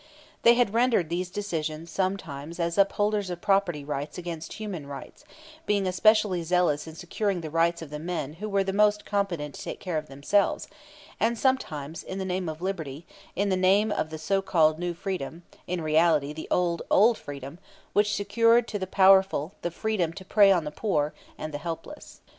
[0.41, 5.23] They had rendered these decisions sometimes as upholders of property rights against human rights,
[5.67, 9.53] being especially zealous in securing the rights of the very men who were most competent
[9.53, 10.67] to take care of themselves;
[11.19, 14.95] and sometimes in the name of liberty, in the name of the so called "new
[14.95, 17.59] freedom," in reality the old, old "freedom,"
[17.93, 22.21] which secured to the powerful the freedom to prey on the poor and the helpless.